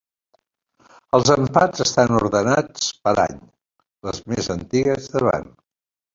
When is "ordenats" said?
2.21-2.89